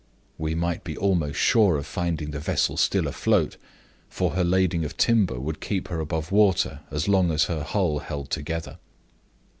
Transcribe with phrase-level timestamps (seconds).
[0.39, 3.57] We might be almost sure of finding the vessel still afloat,
[4.09, 7.99] for her ladling of timber would keep her above water as long as her hull
[7.99, 8.79] held together.